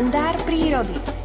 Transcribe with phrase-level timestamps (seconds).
[0.00, 1.19] kalendár prírody.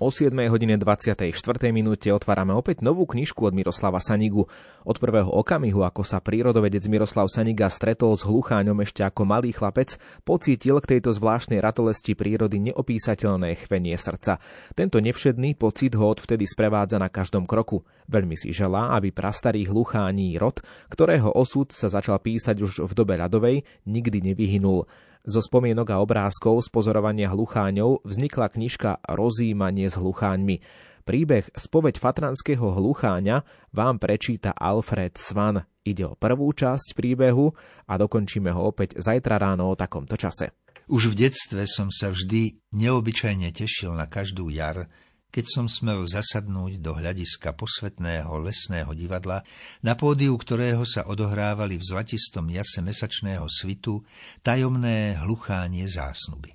[0.00, 1.28] O 7 hodine 24.
[1.76, 4.48] minúte otvárame opäť novú knižku od Miroslava Sanigu.
[4.80, 10.00] Od prvého okamihu, ako sa prírodovedec Miroslav Saniga stretol s hlucháňom ešte ako malý chlapec,
[10.24, 14.40] pocítil k tejto zvláštnej ratolesti prírody neopísateľné chvenie srdca.
[14.72, 17.84] Tento nevšedný pocit ho odvtedy sprevádza na každom kroku.
[18.08, 23.20] Veľmi si želá, aby prastarý hluchání rod, ktorého osud sa začal písať už v dobe
[23.20, 24.88] ľadovej, nikdy nevyhynul.
[25.20, 30.64] Zo spomienok a obrázkov z pozorovania hlucháňov vznikla knižka Rozímanie s hlucháňmi.
[31.04, 33.44] Príbeh Spoveď fatranského hlucháňa
[33.76, 35.68] vám prečíta Alfred Svan.
[35.84, 37.52] Ide o prvú časť príbehu
[37.84, 40.56] a dokončíme ho opäť zajtra ráno o takomto čase.
[40.88, 44.88] Už v detstve som sa vždy neobyčajne tešil na každú jar,
[45.30, 49.46] keď som smel zasadnúť do hľadiska posvetného lesného divadla,
[49.82, 54.02] na pódiu ktorého sa odohrávali v zlatistom jase mesačného svitu
[54.42, 56.54] tajomné hluchánie zásnuby.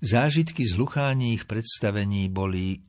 [0.00, 2.84] Zážitky z hlucháních predstavení boli,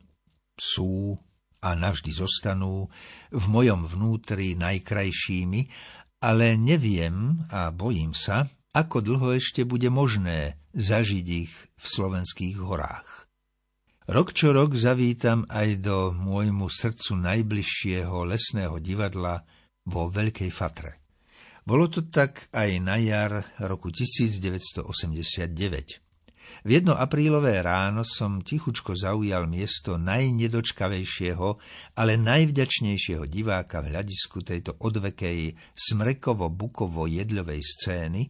[0.60, 1.18] sú
[1.60, 2.88] a navždy zostanú
[3.32, 5.62] v mojom vnútri najkrajšími,
[6.24, 13.29] ale neviem a bojím sa, ako dlho ešte bude možné zažiť ich v slovenských horách.
[14.10, 19.46] Rok čo rok zavítam aj do môjmu srdcu najbližšieho lesného divadla
[19.86, 20.98] vo Veľkej Fatre.
[21.62, 26.02] Bolo to tak aj na jar roku 1989.
[26.66, 31.50] V jedno aprílové ráno som tichučko zaujal miesto najnedočkavejšieho,
[31.94, 38.26] ale najvďačnejšieho diváka v hľadisku tejto odvekej smrekovo-bukovo-jedľovej scény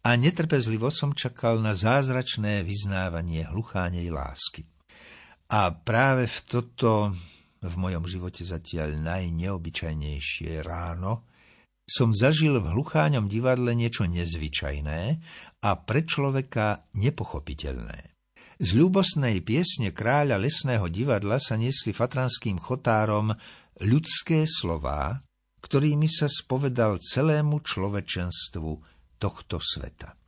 [0.00, 4.69] a netrpezlivo som čakal na zázračné vyznávanie hluchánej lásky.
[5.50, 7.10] A práve v toto
[7.60, 11.26] v mojom živote zatiaľ najneobyčajnejšie ráno
[11.90, 15.00] som zažil v hlucháňom divadle niečo nezvyčajné
[15.66, 18.14] a pre človeka nepochopiteľné.
[18.62, 23.34] Z ľúbosnej piesne kráľa lesného divadla sa niesli fatranským chotárom
[23.82, 25.18] ľudské slová,
[25.66, 28.70] ktorými sa spovedal celému človečenstvu
[29.18, 30.19] tohto sveta.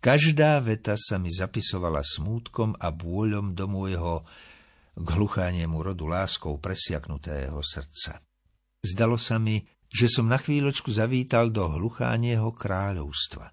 [0.00, 4.24] Každá veta sa mi zapisovala smútkom a bôľom do môjho
[4.96, 8.24] k hluchániemu rodu láskou presiaknutého srdca.
[8.80, 9.60] Zdalo sa mi,
[9.92, 13.52] že som na chvíľočku zavítal do hluchánieho kráľovstva.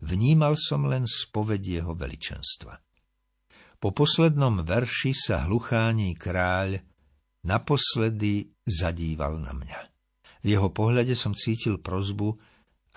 [0.00, 2.80] Vnímal som len spoved jeho veličenstva.
[3.76, 6.80] Po poslednom verši sa hluchání kráľ
[7.44, 9.80] naposledy zadíval na mňa.
[10.40, 12.32] V jeho pohľade som cítil prozbu,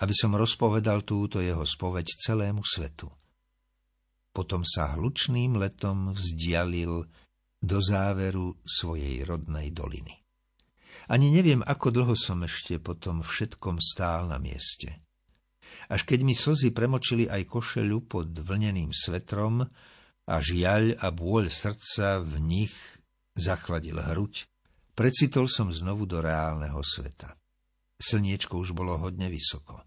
[0.02, 3.06] aby som rozpovedal túto jeho spoveď celému svetu.
[4.34, 7.06] Potom sa hlučným letom vzdialil
[7.62, 10.24] do záveru svojej rodnej doliny.
[11.06, 15.04] Ani neviem, ako dlho som ešte po tom všetkom stál na mieste.
[15.90, 19.64] Až keď mi slzy premočili aj košeľu pod vlneným svetrom
[20.24, 22.74] a žiaľ a bôľ srdca v nich
[23.36, 24.46] zachladil hruď,
[24.96, 27.36] precitol som znovu do reálneho sveta.
[27.98, 29.82] Slniečko už bolo hodne vysoko.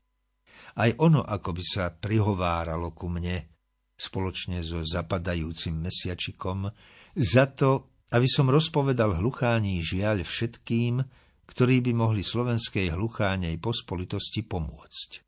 [0.78, 3.50] Aj ono ako by sa prihováralo ku mne,
[3.98, 6.70] spoločne so zapadajúcim mesiačikom,
[7.18, 11.02] za to, aby som rozpovedal hluchání žiaľ všetkým,
[11.48, 15.26] ktorí by mohli slovenskej hluchánej pospolitosti pomôcť.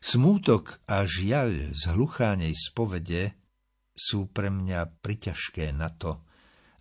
[0.00, 3.34] Smútok a žiaľ z hluchánej spovede
[3.96, 6.22] sú pre mňa priťažké na to,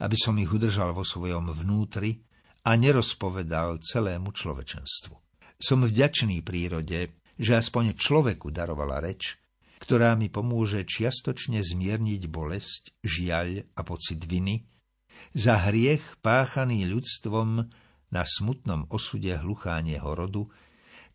[0.03, 2.21] aby som ich udržal vo svojom vnútri
[2.67, 5.24] a nerozpovedal celému človečenstvu.
[5.65, 9.41] Som vďačný prírode, že aspoň človeku darovala reč,
[9.81, 14.61] ktorá mi pomôže čiastočne zmierniť bolesť, žiaľ a pocit viny
[15.33, 17.65] za hriech páchaný ľudstvom
[18.13, 20.45] na smutnom osude hluchánieho rodu,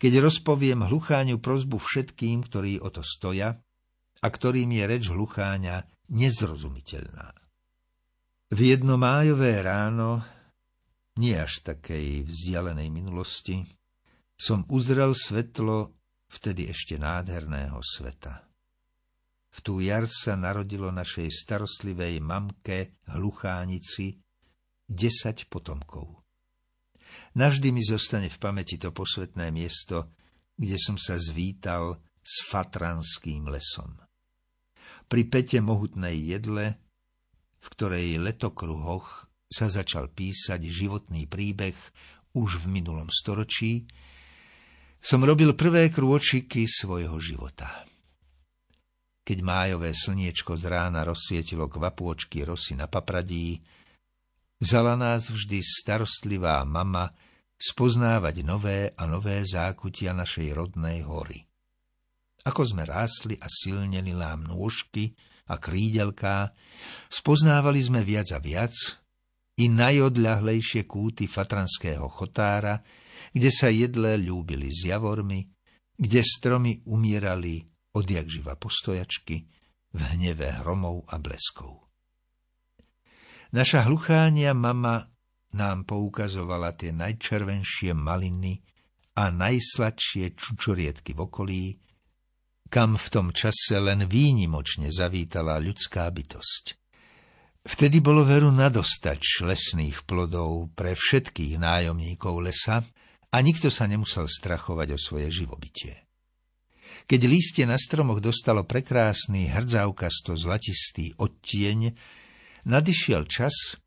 [0.02, 3.54] keď rozpoviem hlucháňu prozbu všetkým, ktorí o to stoja
[4.18, 7.38] a ktorým je reč hlucháňa nezrozumiteľná.
[8.50, 10.26] V jedno májové ráno,
[11.22, 13.62] nie až takej vzdialenej minulosti,
[14.41, 15.92] som uzrel svetlo
[16.33, 18.48] vtedy ešte nádherného sveta.
[19.53, 24.16] V tú jar sa narodilo našej starostlivej mamke, hluchánici,
[24.89, 26.25] desať potomkov.
[27.37, 30.15] Navždy mi zostane v pamäti to posvetné miesto,
[30.57, 33.98] kde som sa zvítal s fatranským lesom.
[35.10, 36.78] Pri pete mohutnej jedle,
[37.60, 41.75] v ktorej letokruhoch sa začal písať životný príbeh
[42.39, 43.91] už v minulom storočí,
[45.00, 47.88] som robil prvé krôčiky svojho života.
[49.24, 53.60] Keď májové slniečko z rána rozsvietilo kvapôčky rosy na papradí,
[54.60, 57.08] vzala nás vždy starostlivá mama
[57.60, 61.44] spoznávať nové a nové zákutia našej rodnej hory.
[62.41, 65.12] Ako sme rásli a silnili nám nôžky
[65.53, 66.56] a krídelká,
[67.12, 68.72] spoznávali sme viac a viac
[69.60, 72.80] i najodľahlejšie kúty fatranského chotára,
[73.32, 75.46] kde sa jedle ľúbili s javormi,
[75.96, 77.60] kde stromy umierali
[77.92, 79.36] odjak živa postojačky
[79.90, 81.90] v hneve hromov a bleskov.
[83.50, 85.10] Naša hluchánia mama
[85.58, 88.62] nám poukazovala tie najčervenšie maliny
[89.18, 91.64] a najsladšie čučoriedky v okolí,
[92.70, 96.78] kam v tom čase len výnimočne zavítala ľudská bytosť.
[97.66, 102.80] Vtedy bolo veru nadostač lesných plodov pre všetkých nájomníkov lesa
[103.30, 106.10] a nikto sa nemusel strachovať o svoje živobytie.
[107.06, 111.94] Keď lístie na stromoch dostalo prekrásny hrdzavkasto zlatistý odtieň,
[112.66, 113.78] nadišiel čas,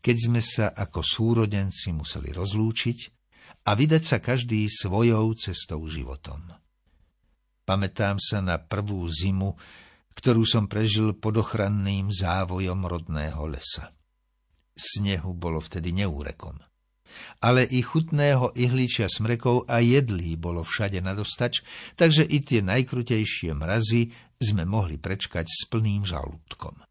[0.00, 2.98] keď sme sa ako súrodenci museli rozlúčiť
[3.68, 6.48] a vydať sa každý svojou cestou životom.
[7.68, 9.52] Pamätám sa na prvú zimu,
[10.16, 13.92] ktorú som prežil pod ochranným závojom rodného lesa.
[14.72, 16.56] Snehu bolo vtedy neúrekom.
[17.44, 21.60] Ale i chutného ihličia smrekov a jedlí bolo všade nadostač,
[21.94, 26.87] takže i tie najkrutejšie mrazy sme mohli prečkať s plným žalúdkom.